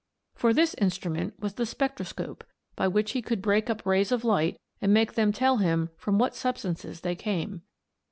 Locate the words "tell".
5.31-5.57